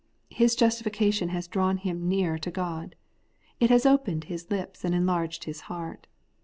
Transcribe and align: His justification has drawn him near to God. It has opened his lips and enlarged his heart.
His 0.31 0.55
justification 0.55 1.29
has 1.29 1.47
drawn 1.47 1.77
him 1.77 2.07
near 2.07 2.39
to 2.39 2.49
God. 2.49 2.95
It 3.59 3.69
has 3.69 3.85
opened 3.85 4.23
his 4.23 4.49
lips 4.49 4.83
and 4.83 4.95
enlarged 4.95 5.43
his 5.43 5.61
heart. 5.69 6.07